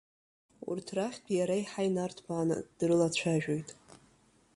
[0.69, 3.69] Урҭ рахьтә иара еиҳа инарҭбааны дрылацәажәоит.